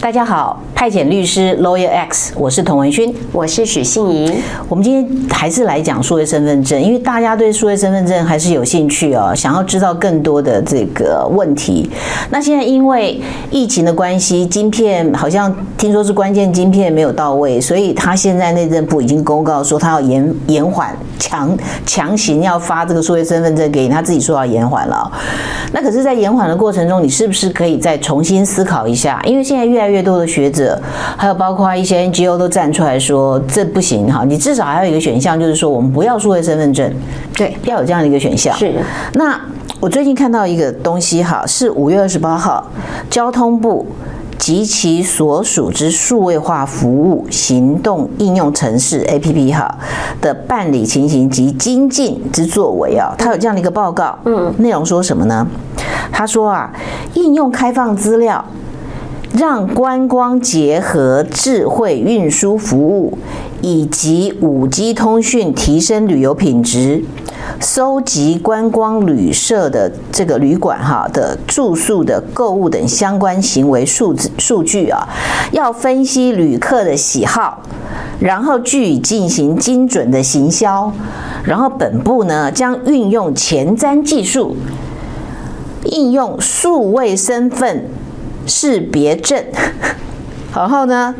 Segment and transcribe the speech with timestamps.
[0.00, 4.32] 大家好，派遣律师 Lawyer X，我是童文勋，我是许信怡。
[4.66, 11.90] 我们今天还是来讲数位身份证，因为大家对数位身份证还是有兴趣哦，想要知道更多的这个问题。
[12.30, 13.20] 那现在因为
[13.50, 21.54] 疫情的关系，晶片好像听说是关键晶片没有到位，所以他现在内政部已经公告说他要延延缓强
[21.84, 25.12] 强行要发这个数位身份证给你，他自己说要延缓了。
[25.72, 29.20] 那可是，在延缓的过程中，你是不是可以再重新思考一下？
[29.24, 30.80] 因为现在越来越多的学者，
[31.16, 36.92] 还有包括一些 NGO 都站出来说，这不行哈，你至少还有一个选项，就是说我们不要数位身份证，
[37.34, 38.54] 对，要有这样的一个选项。
[38.56, 38.72] 是。
[39.14, 39.40] 那
[39.80, 42.66] 我最近看到一个东西哈，是五月二十八号，
[43.08, 43.86] 交通部
[44.38, 49.74] 及其所属之数位化服务行动应用程式 APP 哈
[50.20, 55.46] 的办理情形及精进之作为啊，他有这样的一个报告，嗯，内容说什么呢？
[56.12, 56.70] 他说啊，
[57.14, 58.44] 应用开放资料。
[59.32, 63.16] 让观光结合智慧运输服务
[63.62, 67.04] 以及五 G 通讯，提升旅游品质。
[67.60, 75.08] 收集观光旅社的这个旅馆哈的住宿的购物等相关行为数字数据啊，
[75.52, 77.62] 要分析旅客的喜好，
[78.18, 80.92] 然后据以进行精准的行销。
[81.44, 84.56] 然后本部呢将运用前瞻技术，
[85.84, 87.86] 应用数位身份。
[88.46, 89.42] 识别证，
[90.54, 91.14] 然后呢，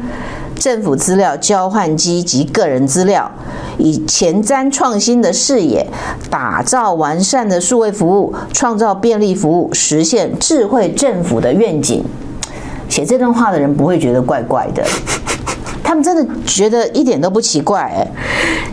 [0.57, 3.31] 政府资料交换机及个人资料，
[3.79, 5.87] 以前瞻创新的视野，
[6.29, 12.05] 打造完善的数位服务，创造便利服务，实现智慧政府的愿景。
[12.89, 14.85] 写这段话的人不会觉得怪怪的。
[15.91, 18.07] 他们真的觉得一点都不奇怪，哎，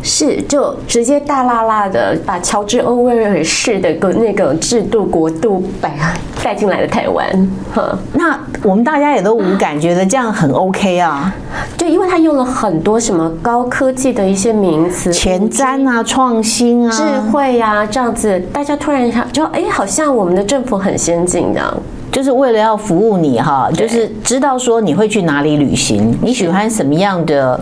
[0.03, 5.97] 是就直接大辣辣的把乔治·欧威尔式的个那个制度国度摆
[6.43, 11.33] 带进来的台湾，哈，那我们大家也都无感，觉得这样很 OK 啊，
[11.75, 21.73] 就因为他用了很多什么高科技的一些名词，前瞻啊、创新啊、智慧啊这样子，大家突然想就哎，好像我们的政府很先进这样。
[22.11, 27.59] 就是为了要服务你哈，就是知道说你会去哪里旅行，你喜欢什么样的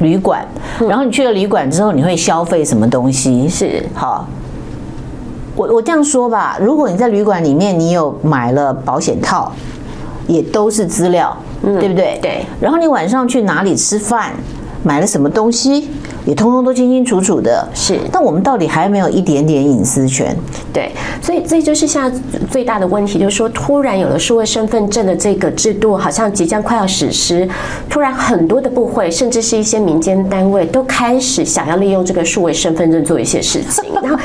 [0.00, 0.44] 旅馆，
[0.88, 4.26] 然后你去了旅馆之后你会消费什么东西是好。
[5.54, 9.52] 我我这样说吧，如果你在旅馆里面你有买了保险套，
[10.26, 12.18] 也都是资料，对不对？
[12.22, 12.46] 对。
[12.58, 14.32] 然后你晚上去哪里吃饭，
[14.82, 15.90] 买了什么东西？
[16.24, 17.98] 也通通都清清楚楚的，是。
[18.12, 20.36] 但我们到底还没有一点点隐私权？
[20.72, 27.48] 对，所以这就是现在最大的问题，就是说，突然有了数位身份证的这个制度，好像即将快要实施，
[27.88, 34.18] 突然很多的部会，甚至是一些民间单位，都开始想要利用这个数位身份证做一些事情， 然后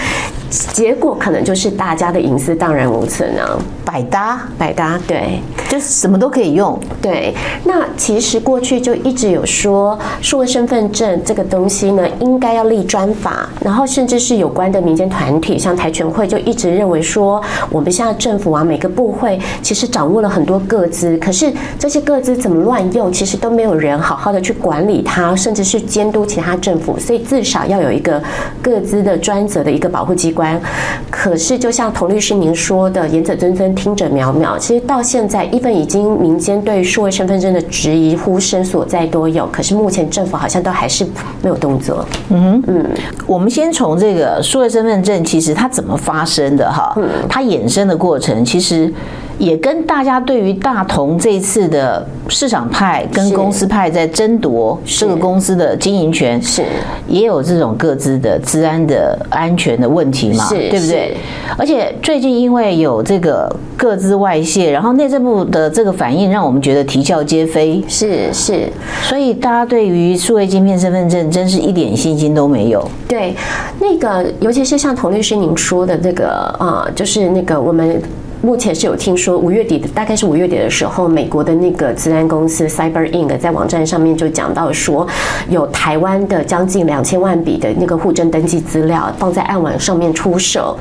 [0.49, 6.79] 结果可能就是大家的隐私荡然无存啊，百搭百搭，对，就是什么都可以用。
[7.01, 11.87] 对，那其实过去就一直有说，数位身份证这个东西。
[11.91, 28.21] 呢，应该要立专法，然后甚至是有关的民间团体，像台全会就一直认为说，我们现在政府啊，每个部会其实掌握了很多个资，可是这些个资怎么乱用，其实都没有人好好的去管理它，甚至是监督其他政府，所以至少要有一个
[28.61, 30.61] 个资的专责的一个保护机关。
[31.09, 41.03] 可是就像童律师您说的，言者谆谆，听者渺渺，其实到现在，even 已经民间对数位身份证的质疑呼声所在都有，可是目前政府好像都还是
[41.41, 42.05] 没有动作。
[42.29, 42.85] 嗯，嗯，
[43.25, 46.93] 我们先从这个数位身份证，其实它怎么发生的哈？
[46.97, 48.93] 嗯，它衍生的过程，其实
[49.37, 56.63] 也跟大家对于大同这一次的市场派跟公司派在争夺这个公司的经营权，是
[57.07, 60.45] 也有这种各自的治安的安全的问题嘛？
[60.45, 61.15] 是，对不对？
[61.57, 67.83] 而且最近因为有这个各自外泄，然后内政部的这个反应，让我们觉得啼笑皆非。
[67.87, 68.67] 是是，
[69.03, 71.57] 所以大家对于数位芯片身份证，真是。
[71.67, 72.87] 一点信心都没有。
[73.09, 73.35] 对，
[73.79, 78.01] 那个尤其是像童律师您说的那个啊、呃，就是那个我们。
[78.41, 83.37] 目前是有听说五月底的，大概是五月底的时候，美国的那个资安公司 Cyber Inc.
[83.39, 85.07] 在网站上面就讲到说，
[85.49, 90.77] 有台湾的将近两千万笔的那个户政登记资料放在暗网上面出售。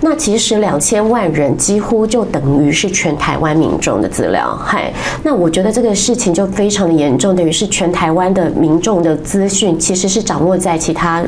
[0.00, 4.56] 那其实两千万人几乎就等于是全台湾民众的资料。
[4.62, 11.24] 嗨，那我觉得这个事情就非常的严重，等于是全台湾的民众的资讯其实是掌握在其他。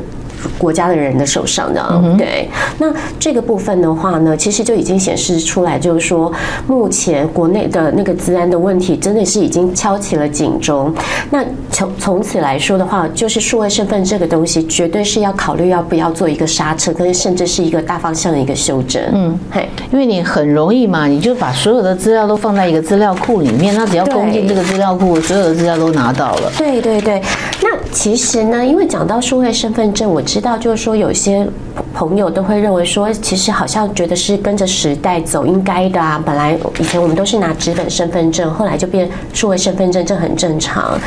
[0.57, 1.81] 国家的人的手上的。
[1.91, 6.31] 嗯、对，那这个部分的话呢，其实就已经显示出来，就是说
[6.67, 10.93] 目前国内的那个治安的问题，真的是已经敲起了警钟。
[11.29, 19.01] 那从从此来说的话，就是数位身份这个东西，绝对是要考虑要不要做一个刹车，跟甚至是一个大方向的一个修正。
[19.13, 26.51] 嗯，嘿，因为你很容易嘛，你就把所有的资料都放在一个资料库里面，那只要攻进这个资料库，所有的资料都拿到了。
[26.57, 27.21] 对对对，
[27.61, 31.45] 那其实呢，因为讲到数位身份证，我知道就是说有些
[31.93, 36.23] 朋友都会认为说，其实好像觉得是跟着时代走应该的啊。
[36.25, 40.97] 本来以前我们都是拿纸本身份证，后来就变数位身份证，这很正常。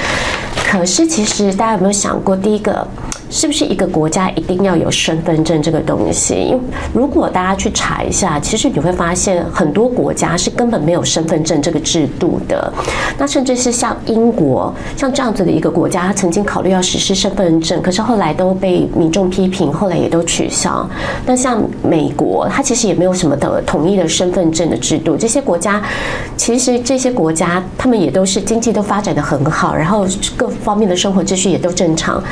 [0.71, 2.87] 可是其实大家有没有想过，第一个？
[3.35, 6.35] 是不是一个国家一定要有身份证这个东西？
[6.37, 6.61] 因为
[6.93, 12.73] 如果大家去查一下，其实你会发现很多国家是根本没有身份证这个制度的。
[13.19, 20.89] 那甚至是像英国，像这样子的一个国家，曾经考虑要实施身份证，可是后来都被民众批评，后来也都取消。
[21.27, 25.17] 那像美国，它其实也没有什么的统一的身份证的制度。
[25.17, 25.83] 这些国家，
[26.37, 32.23] 其实这些国家他们也都是经济都发展得很好，然后各方面的生活秩序也都正常，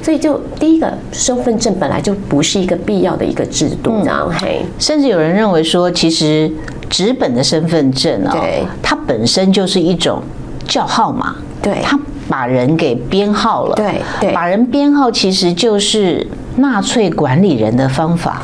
[0.00, 0.40] 所以就。
[0.58, 4.64] 第一个身份证本来就不是一个必要的一个制度，这样嘿。
[4.78, 6.50] 甚至有人认为说，其实
[6.88, 10.22] 纸本的身份证啊，对，它本身就是一种
[10.66, 16.26] 叫号码，对，它把人给编号了，对对，把人编号其实就是
[16.56, 18.42] 纳粹管理人的方法。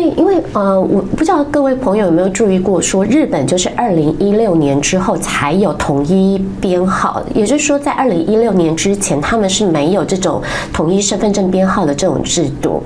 [0.00, 10.40] 对，因为呃，我不知道各位朋友有没有注意过，说日本就是二零一六年之后才有统一编号，也就是说在二零一六年之前，他们是没有这种
[10.72, 12.82] 统一身份证编号的这种制度。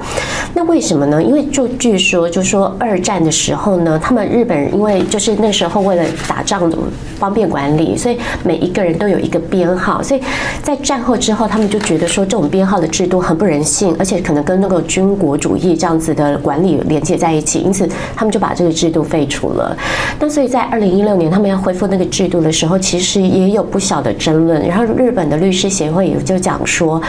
[0.55, 1.23] 那为什么呢？
[1.23, 6.69] 因为就据说，就说二战的时候呢，他们日本人因为就是那时候为了打仗
[7.21, 10.21] 方便管理，所以每一个人都有一个编号，所以
[10.65, 19.77] 在战后之后，他们就觉得说这种编号的制度很不人性，而且可能跟那个军国主义这样子的管理连接在一起，因此他们就把这个制度废除了。
[20.19, 24.67] 那所以在二零一六年他们要恢复那个制度的时候，其实也有不小的争论。
[24.67, 27.01] 然后日本的律师协会也就讲说，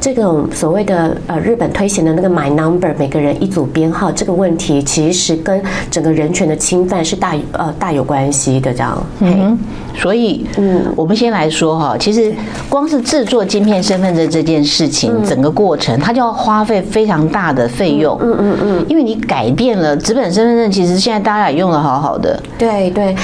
[0.00, 8.72] 这种所谓的呃日本推行的那个 My Number，每个人一组编号这个问题，其实跟整个人权的侵犯是大呃大有关系的。
[8.72, 9.58] 这样，嗯，
[9.94, 12.32] 所以嗯，我们先来说哈，其实
[12.70, 18.18] 光是制作晶片身份证这件事情，整个过程它就要花费非常大的费用。
[18.22, 22.40] 嗯嗯嗯，因为你改变了纸本身份证，其实现在大家也用的好好的。
[22.56, 23.14] 对对，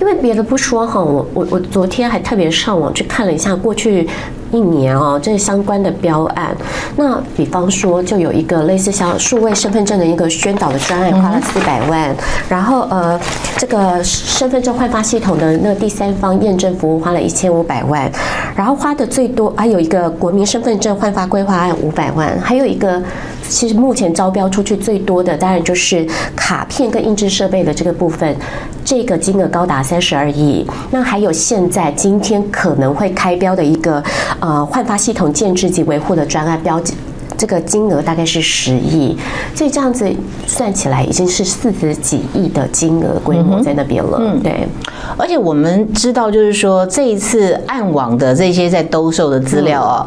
[0.00, 4.08] 因为别的不说哈，我我我昨天还特别上网去看了一下过去。
[4.52, 6.56] 一年哦，这相关的标案，
[6.94, 12.14] 那比方说就有一个类似像数位身份证的一个宣导的专案，花了四百万，
[12.48, 13.20] 然后呃，
[13.58, 18.08] 这个身份证换发系统的那个第三方验证服务花了一千五百万，
[18.54, 23.02] 然后花的最多还有一个国民身份证换发规划案五百万，还有一个
[23.48, 28.36] 其实目前招标出去最多的当然就是卡片跟印制设备的这个部分，
[28.84, 34.02] 这个金额高达三十二亿，那还有现在今天可能会开标的一个。
[34.38, 36.94] 呃，换发系统建制及维护的专案标记，
[37.38, 39.16] 这个金额大概是十亿，
[39.54, 40.06] 所以这样子
[40.46, 44.18] 算起来已经是四十几亿的金额规模在那边了。
[44.20, 44.68] 嗯，对。
[45.16, 50.06] 而且我们知道，就是说这一次暗网的这些在兜售的资料啊，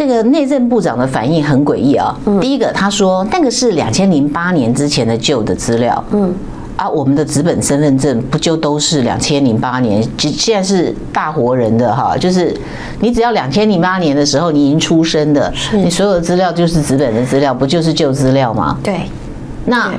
[0.00, 2.16] 这个内政部长的反应很诡异啊。
[2.40, 6.02] 第一个，他说那个是两千零八年之前的旧的资料。
[6.12, 6.34] 嗯。
[6.74, 10.02] 啊，我们的纸本身份证不就都是两千零八年？
[10.16, 12.58] 现在是大活人的哈，就是
[13.00, 18.78] 你只要两千零八年的时候你已经出生的，你所有的资料就是纸本的资料，不就是旧资料吗？
[18.82, 19.00] 对。
[19.66, 19.92] 那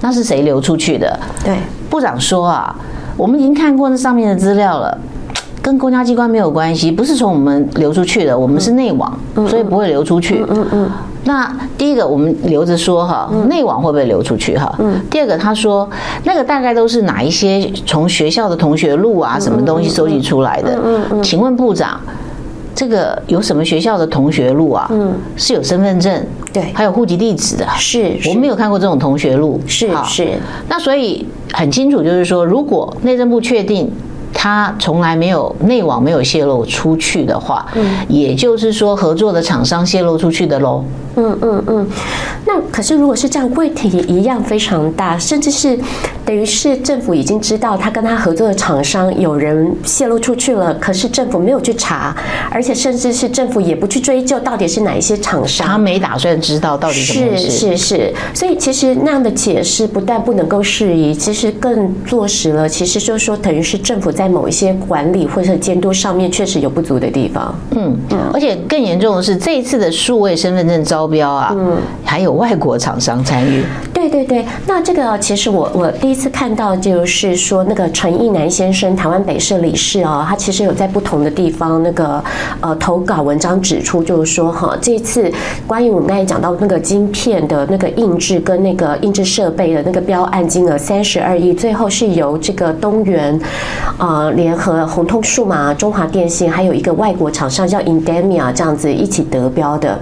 [0.00, 1.18] 那是谁流出去的？
[1.44, 1.56] 对。
[1.90, 2.72] 部长说啊，
[3.16, 4.96] 我们已经看过那上面的资料了，
[5.64, 10.44] 跟公家机关没有关系，不是从我们流出去的，我们是内网，所以不会流出去。
[10.50, 10.90] 嗯嗯。
[11.24, 14.70] 那第一个，我们留着说哈，内网会不会流出去哈？
[14.78, 15.00] 嗯。
[15.10, 15.88] 第二个，他说
[16.24, 20.78] 那个大概都是哪一些从学校的同学录啊，什么东西收集出来的？
[20.84, 21.22] 嗯嗯。
[21.22, 21.98] 请问部长，
[22.74, 24.86] 这个有什么学校的同学录啊？
[24.90, 25.14] 嗯。
[25.34, 26.12] 是有身份证，
[26.52, 27.66] 对，还有户籍地址的。
[27.78, 28.14] 是。
[28.28, 29.58] 我没有看过这种同学录。
[29.66, 30.28] 是是。
[30.68, 33.90] 那所以很清楚，就是说，如果内政部确定。
[34.34, 40.84] 他从来没有内网没有泄露出去的话，嗯，也就是说合作的厂商泄露出去的喽。
[41.16, 41.86] 嗯嗯嗯。
[42.44, 45.78] 那可是如果是这样，问题一样非常大，甚至是
[46.26, 52.14] 等于是政府已经知道他跟他合作的厂商有人泄露出去了，可是政府没有去查，
[52.50, 57.50] 而且甚至是政府也不去追究到底是哪一些厂商，他没打算知道到底怎么回事。
[57.50, 58.14] 是是是。
[58.34, 64.24] 所以其实那样的解释不但不能够适宜，其实更坐实了，其实就是说等于是政府在。
[64.24, 67.54] 在某一些管理或者监督上面确实有不足的地方。
[67.72, 67.94] 嗯，
[68.32, 73.62] 而且更严重的是，这一次的数位身份证招招标啊，嗯，还有外国厂商参与。
[74.04, 82.22] 对对对，那这个其实我我第一次看到就是说那个陈义南先生，台湾北社理事哦，他其实有在不同的地方那个
[82.60, 85.32] 呃投稿文章指出，就是说哈，这次
[85.66, 93.40] 关于我们刚才讲到那个晶片的那个印制跟那个印制设备的那个标案金额三十二亿，最后是由这个东元
[93.96, 99.98] 呃联合红通数码、中华电信，还有一个外国厂商叫 Indemia 这样子一起得标的。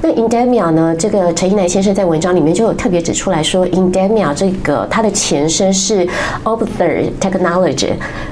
[0.00, 6.06] 那 Indemia 呢，这个陈义南先生在文章里面就有特别指出来说，Indemia 这个它的前身是
[6.44, 7.90] Obther Technology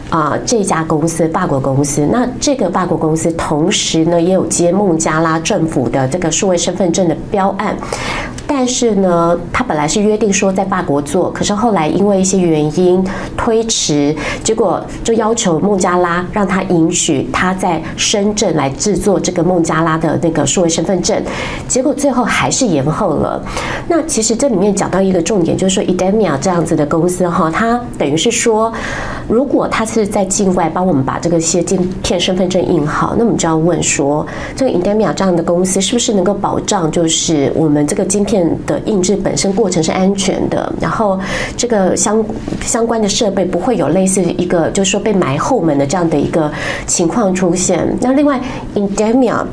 [0.08, 2.06] 啊，这家公司法国公司。
[2.12, 7.76] 那这个法国公司同时呢也有接孟加拉政府的这个数位身份证的标案。
[8.54, 13.02] 但是呢，他本来是约定说在法国做，可是后来因为一些原因
[13.36, 21.20] 推迟，结果就要求孟加拉让他允许他在深圳来制作这个孟加拉的那个数位身份证，
[21.66, 23.42] 结果最后还是延后了。
[23.88, 28.72] 那其实这里面讲到一个重点，就是说 Idemia 这样子的公司哈，它等于是说，
[29.26, 41.18] 如果他是在境外帮我们把这个些晶片身份证印好，那我们就要问说，这个 Idemia 这样的公司是不是能够保障，就是我们这个晶片的印制本身过程是安全的，然后
[41.56, 42.24] 这个相
[42.62, 46.50] 相关的设备不会有类似一个就是说被埋后门的这样的一个
[46.86, 47.86] 情况出现。
[48.00, 48.40] 那另外
[48.74, 49.44] ，Indemia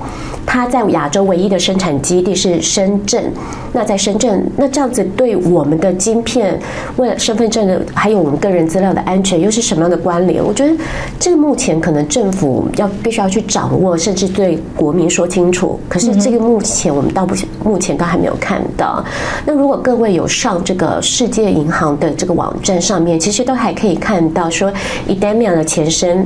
[0.49, 3.31] 它在亚洲唯一的生产基地是深圳。
[3.71, 6.59] 那在深圳，那这样子对我们的晶片、
[6.97, 10.43] 为了身份证的还有我们个人资料的安全又是什么样的关联？
[10.43, 10.75] 我觉得
[11.19, 15.79] 这个目前可能政府要必须要去掌握，甚至对国民说清楚。
[15.87, 19.05] 可是这个目前我们到不目前都还没有看到。
[19.45, 24.73] 那如果各位有上这个世界银行的这个网站上面，其实都还可以看到说
[25.07, 26.25] ，Idemia 的前身。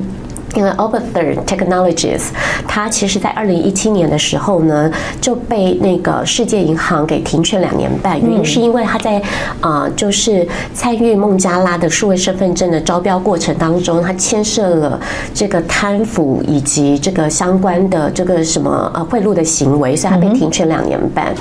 [0.56, 2.22] 因为 Obther Technologies，
[2.68, 9.18] 它其实在二零一七年的时候呢，就被那个世界银行给停权两年半，原因是因为它在
[9.62, 15.00] 啊、呃，就是参与孟加拉的数位身份证的招标过程当中，它牵涉了
[15.34, 21.34] 这个贪腐以及这个相关的这个什么呃贿赂的行为，所以它被停权两年半。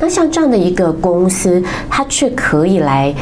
[0.00, 3.12] 那像这样的一个公司，它却可以来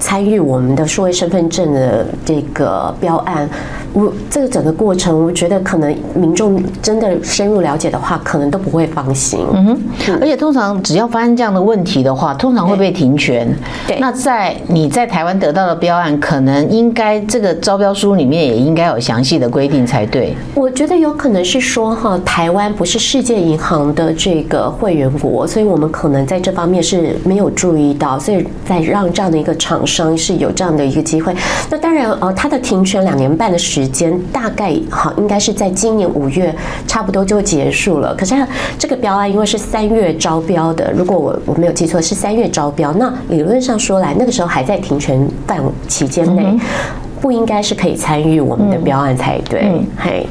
[0.00, 3.48] 参与我们的数位身份证的这个标案。
[3.94, 9.38] 我这个整个过程，我觉得可能民众真的深入了解的话，可能都不会放心。
[9.54, 9.64] 嗯
[10.04, 13.48] 哼，而且通常只要发生这样的问题的话，通常会被停权。
[13.86, 20.34] 对，那在你在台湾得到的标案，可能应该这个招标书里面也应该有详细的规定才对。
[20.56, 31.32] 我觉得有可能是说哈，台湾不是世界银行的这个会员国，所以我们可能在这方面是没有注意到，所以在让这样的一个厂商是有这样的一个机会。
[31.70, 33.83] 那当然，呃，他的停权两年半的时。
[33.84, 36.54] 时间大概好，应该是在今年五月
[36.86, 38.14] 差不多就结束了。
[38.14, 38.34] 可是
[38.78, 46.58] 这个标案因为是三月招标的，如果我我没有记错是三月招标，那理论上说来那个时候还在停权范围期间内，
[47.20, 49.66] 不应该是可以参与我们的标案才对。
[49.66, 50.26] 嗯，嘿。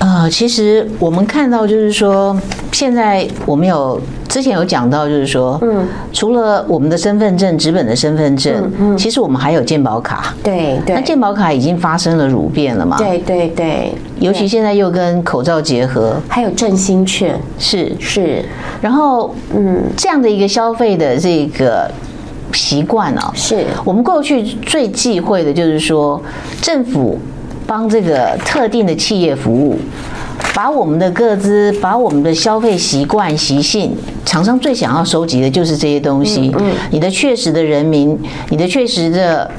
[0.00, 2.36] 呃，其实我们看到就是说，
[2.72, 4.00] 现在我们有
[4.34, 10.96] 之前有讲到，就是说，嗯，除了我们的身份证、纸本的身份证，其实我们还有健保卡，对对。
[10.96, 12.96] 那健保卡已经发生了乳变了嘛？
[12.98, 13.92] 对对对。
[14.18, 18.44] 尤其现在又跟口罩结合，还有振兴券，是是。
[18.82, 21.88] 然后，嗯，这样的一个消费的这个
[22.52, 26.20] 习惯啊，是我们过去最忌讳的就是说
[26.60, 27.16] 政府。
[27.66, 29.78] 帮这个特定的企业服务，
[30.52, 36.52] 把我们的个资、把我们的消费习惯、习性，厂商最想要收集的就是这些东西。
[36.58, 38.18] 嗯，你的确实的人民，
[38.50, 39.50] 你的确实的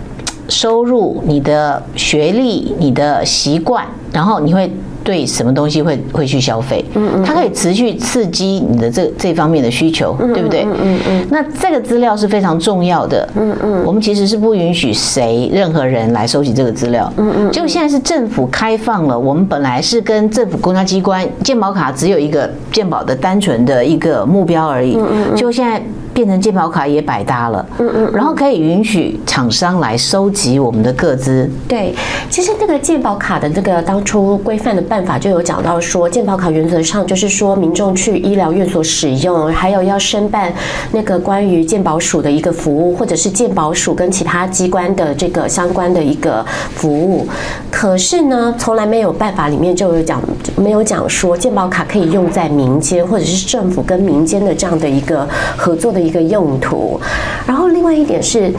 [0.49, 4.69] 收入，你的学历，你的习惯，然后你会。
[5.05, 6.83] 对什么东西会会去消费？
[6.95, 10.63] 嗯嗯，它可以持续刺激你的这这方面的需求，对不对？
[10.63, 11.27] 嗯嗯嗯。
[11.29, 13.29] 那这个资料是非常重要的。
[13.35, 13.83] 嗯嗯。
[13.85, 17.13] 我们其实是不允许谁任何人来收集这个资料。
[17.17, 17.51] 嗯嗯。
[17.51, 24.95] 就现在是政府开放了，我们本来是跟政府公家机关健保卡只有一个健保的单纯的一个目标而已。
[24.97, 25.35] 嗯嗯。
[25.35, 25.79] 就现在。
[26.15, 31.51] 变成健保卡也百搭了，嗯嗯，然后可以允许厂商来收集我们的个资。
[31.67, 31.93] 对，
[32.29, 40.53] 其实那个健保卡的这个当初规范的办法就有讲到说，健保卡原则上就是说，民众去医疗院所使用，还有要申办
[40.93, 46.45] 那个关于健保署的一个服务，或者是健保署跟其他机关的这个相关的一个
[46.75, 47.27] 服务。
[47.69, 50.21] 可是呢，从来没有办法里面就有讲，
[50.55, 56.04] 没有讲说健保卡可以用在民间或者是政府跟民间的这样的一个合作的。
[56.05, 56.99] 一个用途，
[57.47, 58.53] 然后另外一点是，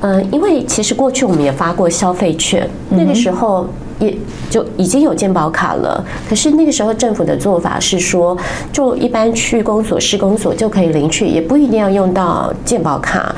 [0.00, 3.66] 嗯，因为其实过去我们也发过消费券，那个时候
[3.98, 4.16] 也
[4.50, 6.04] 就已经有健保卡了。
[6.28, 8.36] 可是那个时候政府的做法是说，
[8.72, 13.34] 就一般去公所、市公所就可以领取，也不一定要用到健保卡。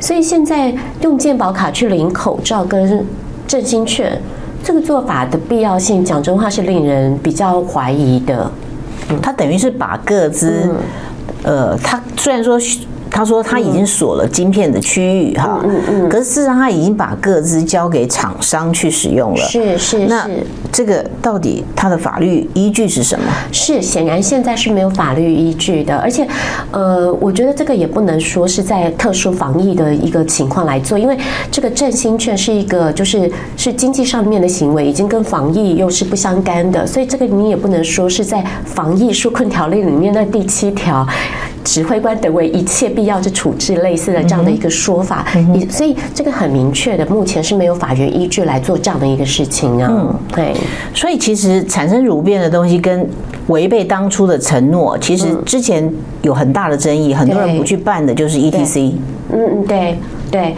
[0.00, 3.06] 所以现在用健保卡去领口罩跟
[3.46, 4.20] 振兴券，
[4.62, 8.50] 这个做法的必要性，讲真话是令人比较怀疑的。
[9.22, 10.68] 他等于是把各自，
[11.44, 12.58] 嗯、呃，他虽然说。
[13.10, 19.44] 他说他已经锁了晶片的区域哈，嗯嗯，可是事实上他已经把各自交给厂商去使用了。
[19.46, 20.06] 是是是。
[20.06, 20.28] 那
[20.70, 23.24] 这个到底它的法律依据是什么？
[23.50, 26.26] 是显然现在是没有法律依据的，而且
[26.70, 31.16] 呃，我觉得这个也不能说是在特殊防疫的一个情况来做，因为
[31.50, 41.06] 这个振兴券是一个就是是经济上面的行为，已经跟防疫又是不相干的，所以这个你也不能说是在防疫纾困条例里面的第七条。
[41.64, 49.88] 指挥官等为一切必要之处置，类似的这样的一个说法，你所以这个很明确的，目前是没有法源依据来做这样的一个事情啊。
[49.90, 50.54] 嗯，对。
[50.94, 53.08] 所以其实产生蠕变的东西跟
[53.48, 58.92] 违背当初的承诺，其实之前有很大的争议，很多人不去办的就是 ETC。
[59.30, 59.98] 嗯嗯，对。
[60.30, 60.54] 对，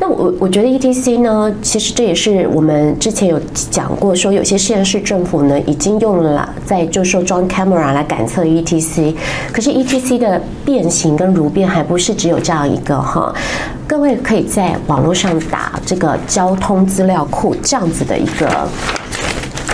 [0.00, 9.14] 那我我觉得 ETC 呢，其实这也是我们之前有讲过，说有些县市政府呢已经用了在就是说装 camera 来感测 ETC，
[9.52, 13.32] 可是 ETC 的变形跟如变还不是只有这样一个哈，
[13.86, 18.68] 各位可以在网络上打这个交通资料库这样子的一个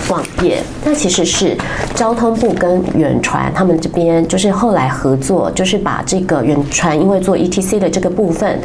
[0.09, 1.57] 网页，那其实是
[1.95, 8.59] 交通部跟远传他们这边就是后来合作，就是把这个远传因为做 ETC 的这个部分。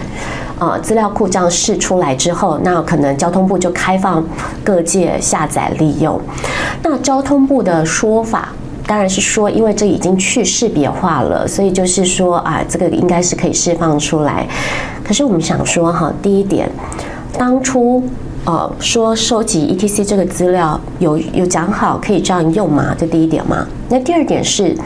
[0.60, 4.24] 呃，资料库这样释出来之后，那可能交通部就开放
[4.62, 6.18] 各界下载利用。
[6.80, 8.50] 那交通部的说法
[8.86, 14.46] 当然是说，因为这已经去识别化了，所以就是说啊，这个应该是可以释放出来。
[15.02, 16.70] 可是我们想说哈，第一点，
[17.36, 18.02] 当初
[18.44, 22.94] 呃说收集 ETC 这个资料有有讲好可以这样用吗？
[22.98, 23.66] 这第一点嘛。
[23.88, 24.76] 那第二点是，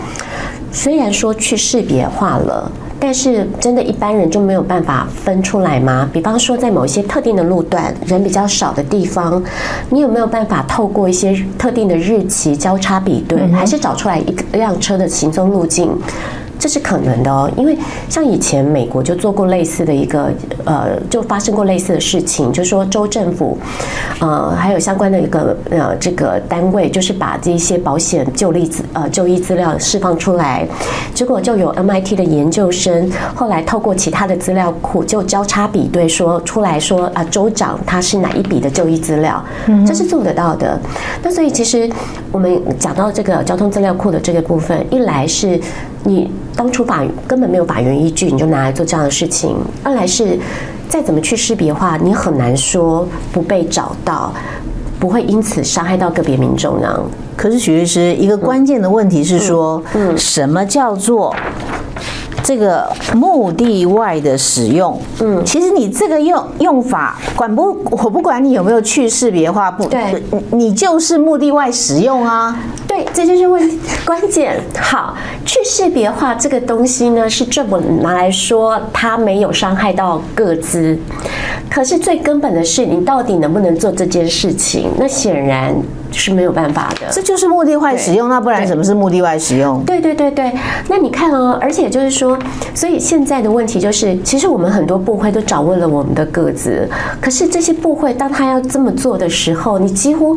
[0.73, 2.71] 虽然说去识别化了。
[3.01, 6.11] 但是，真的一般人就没有办法分出来吗？
[6.13, 9.41] 比方说，在某一些特定的路段，人比较少的地方，
[9.91, 15.97] 你有没有办法透过一些特定的日期交叉比对，还是找出来一辆车的行踪路径？
[16.59, 17.77] 这是可能的哦，因为
[18.09, 20.31] 像以前美国就做过类似的一个，
[20.65, 23.57] 呃，就发生过类似的事情，就是说州政府，
[24.21, 30.67] 呃，还有相关的一个呃这个单位，就是把这些保险就例资呃就医资料释放出来，
[31.15, 39.43] 结果就有 MIT 的研究生后来透过其他的资料库就交叉比对，说出来说啊州长他是哪一笔的就医资料，
[39.87, 40.79] 这是做得到的。
[41.23, 41.89] 那所以其实
[42.33, 45.61] 我们讲到这个交通资料库的这个部分，一来是
[46.05, 46.31] 你。
[46.57, 49.53] 当初法根本没有法源依据，你就拿来做这样的事情；
[49.85, 50.37] 二来是
[50.89, 54.35] 再怎么去识别的话，你很难说不被找到，
[54.99, 57.01] 不会因此伤害到个别民众呢。
[57.37, 61.33] 可是许律师，一个关键的问题是说，嗯，嗯，什么叫做？
[62.43, 72.57] 这个目的外的使用，嗯，其实你这个用用法管不，我不管你有没有去识别化，不，对，你就是目的外使用啊。
[72.99, 74.61] 对，这就是问关键。
[74.77, 80.99] 好，去识别化这个东西呢，是这么拿来说它没有伤害到各资，
[81.71, 84.91] 可是最根本的是你到底能不能做这件事情？
[84.99, 85.75] 那显然。
[86.11, 89.85] 是没有办法的，这就是目的外使用，那不然什么是目的外使用？
[89.85, 90.51] 对对对对，
[90.89, 92.37] 那你看哦，而且就是说，
[92.75, 96.89] 所以现在的问题就是，其实我们很多部会都掌握了我们的个资，
[97.21, 100.35] 可是这些部会当他要这么做的时候，你几乎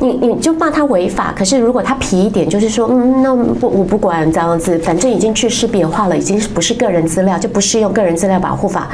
[0.00, 8.88] 你你就骂他违法，可是如果他皮一点，就是说，嗯，那不我不管这样子，反正已经去识别化了，已经不是个人资料，就不适用个人资料保护法，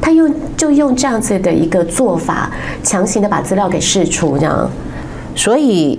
[0.00, 2.50] 他用就用这样子的一个做法，
[2.82, 4.70] 强行的把资料给释出，这样。
[5.34, 5.98] 所以，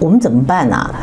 [0.00, 0.94] 我们怎么办呢、啊？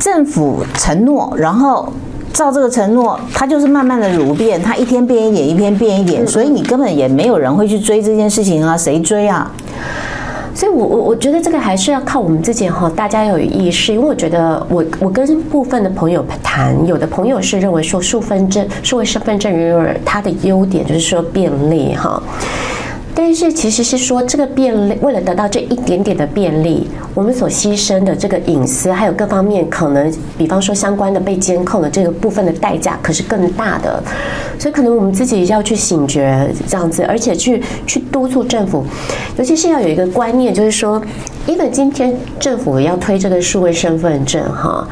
[0.00, 1.92] 政府承诺，然后
[2.32, 9.48] 照这个承诺，它就是慢慢的蠕变，它一天变一点，一天变一点，所以你根本也没有人会去追这件事情啊，谁追啊？
[10.54, 22.22] 所以我我我觉得这个还是要靠我们自己哈，大家要有意识，因为我觉得我我跟部分的朋友谈，有的朋友是认为说数分证、数位身份证拥有它的优点就是说便利哈。
[23.14, 34.02] 但是其实是说，这个便利为了得到这一点点的便利，我们所牺牲的这个隐私，还有各方面可能，比方说相关的被监控的这个部分的代价，可是更大的。
[34.58, 38.84] 所以可能我们自己要去醒觉这样子，而且去去督促政府，
[39.36, 41.00] 尤其是要有一个观念，就是说，
[41.46, 44.88] 因为今天政府要推这个数位身份证，哈。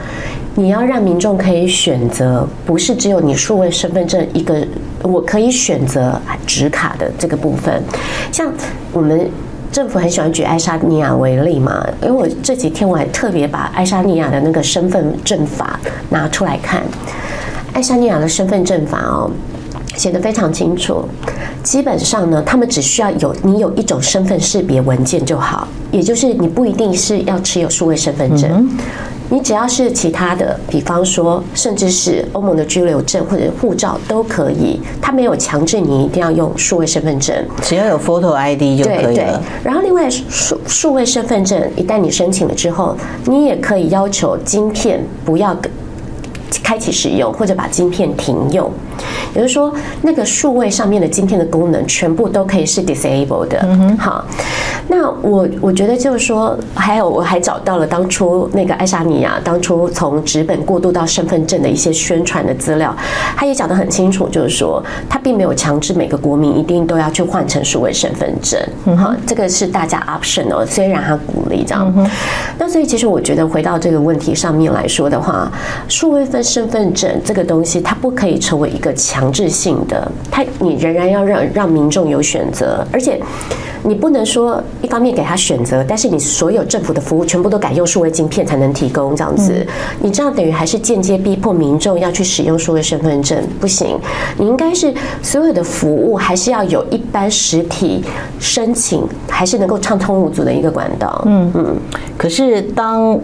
[0.56, 4.66] 你要让民众可以选择，不是只有你数位身份证一个，
[5.02, 7.82] 我可以选择纸卡的这个部分。
[8.32, 8.52] 像
[8.92, 9.30] 我们
[9.70, 15.78] 政府很喜欢举爱沙尼亚为例嘛，因为我这几天我还特别把爱沙尼亚的那个身份证法
[16.10, 16.82] 拿出来看，
[17.72, 19.30] 爱沙尼亚的身份证法哦，
[19.94, 21.04] 写得非常清楚，
[21.62, 28.68] 基本上呢，他们只需要有你有一种身份识别文件就好，也就是你不一定是要持有数位身份证。
[29.30, 39.04] 你只要是其他的，比方说，甚至是欧盟的居留证或者护照都可以，它没有强制你一定要用数位身份证，只要有 photo ID 就可以了。
[39.04, 39.26] 对对。
[39.62, 45.56] 然后另外数数位身份证一旦你申请了之后，你也可以要求晶片不要
[46.62, 48.68] 开启使用或者把晶片停用，
[49.34, 53.58] 也就是说，那个数位上面的晶片的功能全部都可以是 disabled 的。
[53.62, 53.98] 嗯哼。
[53.98, 54.24] 好。
[54.88, 62.94] 那我我觉得就是说，还有我还找到了当初那个爱沙尼亚当初从纸本过渡到身份证的一些宣传的资料，
[63.36, 71.92] 他也讲得很清楚，就是说他并没有强制每个国民一定都要去换成数位身份证，嗯好，这个是大家 optional，虽然他鼓励这样。
[71.96, 72.10] 嗯
[72.58, 75.50] 那所以其实我觉得回到这个问题上面来说的话，
[75.88, 83.20] 数位分身份证这个东西它不可以成为一个强制性的，它你仍然要让让民众有选择，而且。
[83.82, 89.66] 你不能说一方面给他选择，但是你所有政府的服务全部都改用数位晶片才能提供这样子，
[90.02, 93.98] 你这样等于还是间接逼迫民众要去使用数位身份证，不行。
[94.36, 98.04] 你应该是所有的服务还是要有一般实体
[98.38, 101.22] 申请，还是能够畅通无阻的一个管道。
[101.24, 101.76] 嗯嗯。
[102.18, 103.18] 可是当。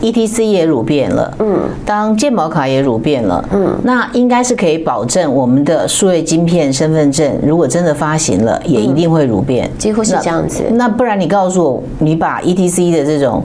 [0.00, 10.64] E T C 也乳变了，嗯，当健保卡也乳变了，嗯，那应该是可以保证我们的数位晶片身份证，如果真的发行了，也一定会乳变，几乎是这样子。
[10.72, 13.42] 那不然你告诉我，你把 E T C 的这种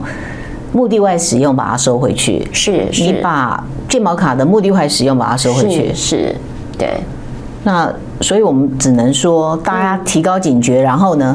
[0.72, 6.36] 目的外使用把它收回去，是，是，你把健保卡的目的外使用把它收回去，是，是，
[6.78, 6.88] 对。
[7.66, 7.90] 那
[8.20, 11.34] 所以我们只能说，大家提高警觉，然后呢？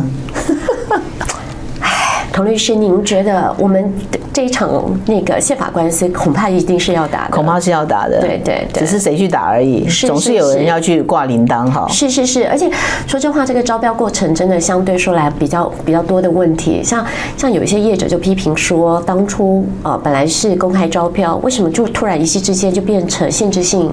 [2.39, 3.93] 哎，童律师，您觉得我们？
[4.32, 4.69] 这一场
[5.08, 9.86] 那个宪法官司恐怕一定是要打的，恐怕是要打的，对对对，只是谁去打而已。
[10.08, 11.86] 总是有人要去挂铃铛哈。
[11.89, 12.69] 是是是，而且
[13.08, 16.82] 说真话，这个招标过程真的相对说来比较比较多的问题。
[16.82, 23.91] 像像有一些业者就批评说，当初呃本来是公开招标，为什么就突然一夕之间就变成限制性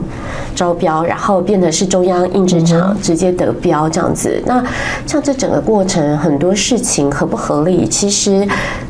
[0.54, 4.40] 招标，然后变得是中央印制厂直接得标这样子？
[4.44, 4.62] 那
[5.06, 7.88] 像这整个过程很多事情合不合理？
[7.88, 8.35] 其实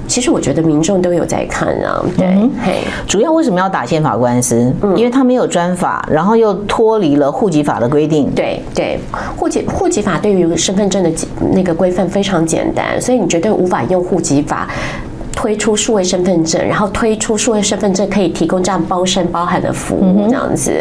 [0.07, 1.47] 其实我觉得民众都有在。
[1.49, 2.27] 看啊，对，
[2.61, 4.73] 嘿，主要为什么要打宪法官司？
[4.83, 8.29] 嗯，因为他没有专法，然后又脱离了户籍法的规定。
[8.35, 8.99] 对对，
[9.37, 11.11] 户籍户籍法对于身份证的
[11.53, 14.69] 那个规范非常简单，所以你绝对无法用户籍法
[15.37, 20.73] 推出数位身份证，然后推出数位身份证可以提供这样包身包含的服务这样子。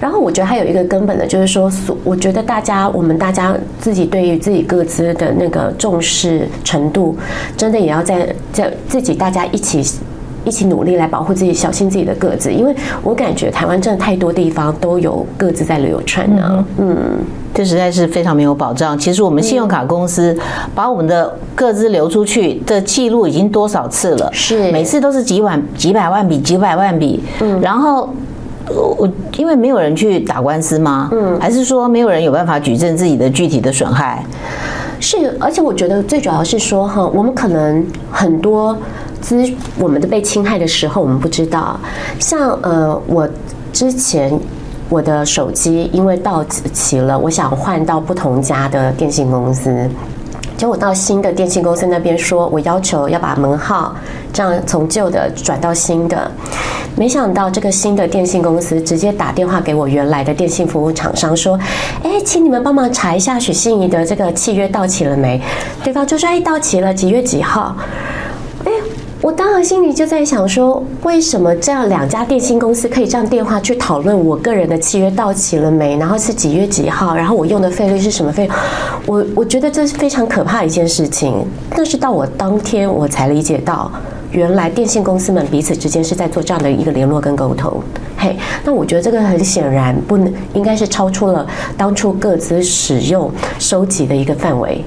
[0.00, 1.70] 然后我觉得还有一个根本的，就是说，
[2.04, 7.18] 我觉得大家我们大家自己对于自己各自的那个重视程度，
[7.56, 9.82] 真的也要在在自己大家一起
[10.44, 16.64] 一起努力来保护自己，小心自己的个资，因为我感觉台湾真的太多地方都有个资在流传呢。
[16.78, 16.96] 嗯。
[17.52, 18.96] 这实在是非常没有保障。
[18.96, 20.34] 其实我们信用卡公司
[20.72, 24.30] 把我们的个资流出去的记录已经多少次了？
[24.32, 27.20] 是每次都是几万、几百万笔、几百万笔。
[27.40, 28.08] 嗯，然后
[28.68, 31.08] 我因为没有人去打官司吗？
[31.12, 34.24] 嗯，还是说没有人有办法举证自己的具体的损害？
[35.00, 38.78] 是，而且我觉得最主要是说哈，我们可能很多
[39.20, 41.78] 资我们的被侵害的时候，我们不知道。
[42.18, 43.28] 像呃，我
[43.72, 44.38] 之前。
[44.92, 49.88] 我的手机因为到期了，我想换到不同家的电信公司，
[50.56, 53.94] 结果到新的电信公司那边说，我要求要把门号
[54.32, 56.28] 这样从旧的转到新的，
[56.96, 61.56] 没想到这个新的电信公司直接打电话给我原来的电信服务厂商说，
[62.02, 65.40] 哎，请你们帮忙查一下许信怡的这个契约到期了没？
[65.84, 67.76] 对方就说，哎，到期了，几月几号？
[69.22, 75.94] 我当时心里就在想说，为什么这样两家电信公司可以这样电话去讨论我个人的契约到期了没？
[75.98, 77.14] 然后是几月几号？
[77.14, 78.48] 然后我用的费率是什么费？
[79.04, 81.46] 我我觉得这是非常可怕的一件事情。
[81.76, 83.92] 但是到我当天我才理解到，
[84.32, 87.78] 原来电信公司们彼此之间是在做这样的一个联络跟沟通。
[88.16, 94.82] 嘿，那我觉得这个很显然不能应该是超出了当初各自使用收集的一个范围。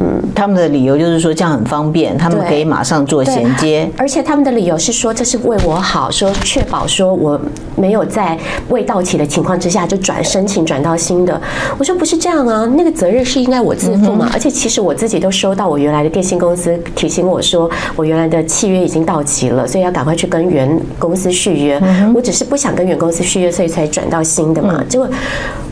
[0.00, 7.40] 嗯，他们的理由就是说这样很方便，他们可以马上做衔接，而且他们的理由是说这是为我好，说确保说我
[7.74, 11.40] 没有在未到期的情况之下就转申请转到新的。
[11.76, 14.30] 我说不是这样啊，那个责任是应该我自负嘛。
[14.32, 21.80] 而且其实我自己都收到我原来的电信公司提醒我说，我原来的契约已经到期了，所以要赶快去跟原公司续约。
[22.14, 24.84] 我只是不想跟原公司续约，所以才转到新的嘛。
[24.88, 25.08] 结果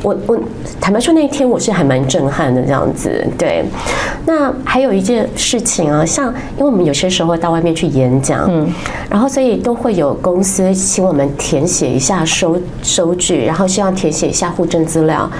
[0.02, 0.38] 我我
[0.80, 3.64] 坦白说那一天我是还蛮震撼的这样子，对。
[4.24, 8.66] 那还有一件事情啊，像因为我们有些时候到外面去演讲，嗯，
[9.10, 15.30] 然后所以都会有公司请我们填写一下收收据，然后希望填写一下户政资料。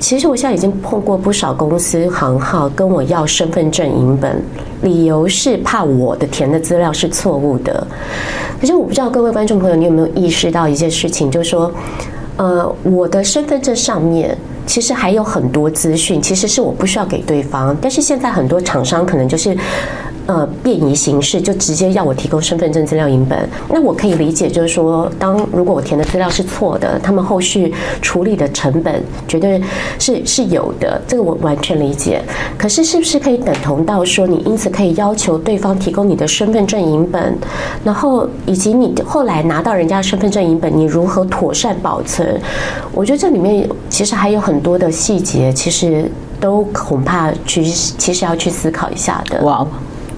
[0.00, 4.42] 其实我现在已经碰过不少公司行号跟我要身份证影本，
[4.82, 7.86] 理由是怕我的填的资料是错误的。
[8.60, 11.72] 可是我不知道各位观众朋友，你有没有意识到一件事情，就是说，
[12.36, 19.56] 呃，我的身份证上面其实还有很多资讯，其实是我不需要给对方，但是现在很多厂商可能就是。
[20.26, 29.60] 呃，便宜形式就直接要我提供身份证资料影本，那我可以理解，就是说，当如果我填的资料是错的，他们后续处理的成本绝对
[29.98, 32.22] 是是有的，这个我完全理解。
[32.56, 37.36] 可是，是不是可以等同到说，你因此可以要求对方提供你的身份证影本，
[37.84, 42.40] 然后以及你后来拿到人家身份证影本，你如何妥善保存？
[42.92, 46.10] 我觉得这里面其实还有很多的细节，其实
[46.40, 49.42] 都恐怕去其实要去思考一下的。
[49.42, 49.66] 哇。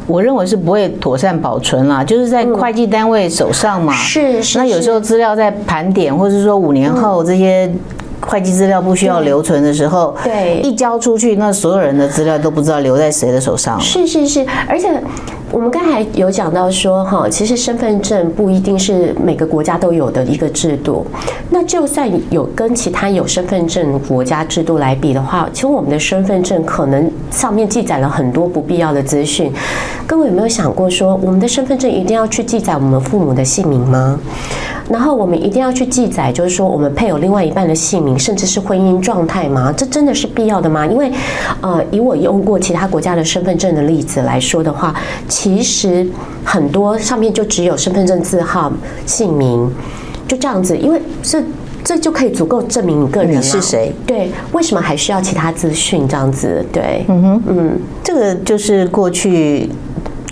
[0.07, 3.93] 我认为是不会妥善保存啦，就是在会计单位手上嘛。
[3.95, 4.59] 是是。
[4.59, 7.71] 那有时候资料在盘点，或者是说五年后这些
[8.21, 13.81] 会计资料不需要留存的时候，对，一交出去，那所有人的资料都不知道留在谁的手上。
[13.81, 14.89] 是是是，而且。
[15.53, 21.07] 我们刚才有讲到说，哈，其实身份证不一定是每个国家都有的一个制度。
[21.51, 29.53] 那就算有跟其他有身份证国家制度来比的话，其实我们的身份证可能上面记载了很多不必要的资讯。
[30.07, 34.19] 各位有没有想过说，我们的身份证一定要去记载我们父母的姓名吗？
[34.89, 39.73] 然后我们一定要去记载，就是说我们配偶另外一半的姓名，甚至是婚姻状态吗？
[39.77, 40.87] 这真的是必要的吗？
[40.87, 41.11] 因为，
[41.61, 44.95] 呃，以我用过其他国家的身份证的例子来说的话，
[45.29, 46.07] 其实
[46.45, 48.73] 很多上面就只有身份证字号、
[49.05, 49.69] 姓名，
[50.29, 51.43] 就这样子，因为这
[51.83, 53.93] 这就可以足够证明你个人是谁。
[54.07, 56.07] 对，为什么还需要其他资讯？
[56.07, 59.69] 这样子，对，嗯哼，嗯，这个就是过去。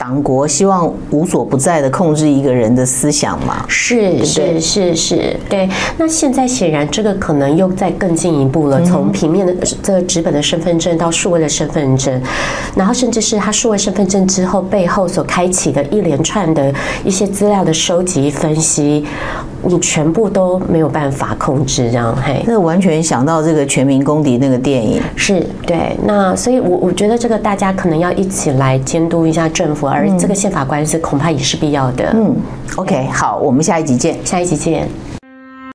[0.07, 3.65] 党国希望无所不在的控制一个人的思想嘛？
[3.67, 5.67] 是是是是，对。
[5.97, 12.21] 那现在显然这个可能又再更进一步了，从平面的这个纸本的身份证到数位的身份证，
[12.77, 16.71] 然后甚至是他数位身份证之后背后所开启的一连串的
[17.03, 19.07] 一些资料的收集分析，
[19.67, 22.43] 你全部都没有办法控制，这样嘿。
[22.47, 25.97] 那完全想到这个《全民公敌》那个电影，是对。
[26.05, 29.87] 那所以我，我我觉得这个大家可能要一起来监督一下政府。
[29.87, 32.11] 而这个宪法官司恐怕也是必要的。
[32.15, 32.37] 嗯
[32.77, 34.89] ，OK，好，我们下一集见，下一集见。